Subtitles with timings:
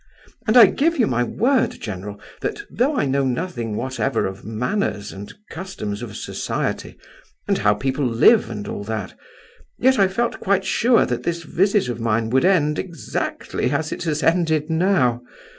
[0.47, 5.11] "And I give you my word, general, that though I know nothing whatever of manners
[5.11, 6.97] and customs of society,
[7.47, 9.13] and how people live and all that,
[9.77, 14.01] yet I felt quite sure that this visit of mine would end exactly as it
[14.05, 15.21] has ended now.